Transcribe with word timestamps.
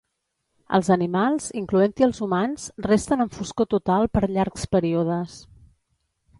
Els 0.77 0.87
animals, 0.95 1.49
incloent-hi 1.61 2.07
els 2.07 2.23
humans, 2.27 2.65
resten 2.87 3.23
en 3.27 3.31
foscor 3.37 3.71
total 3.77 4.11
per 4.17 4.25
llargs 4.35 4.69
períodes. 4.77 5.41